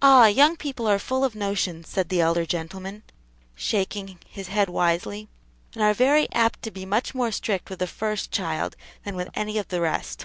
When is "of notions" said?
1.22-1.86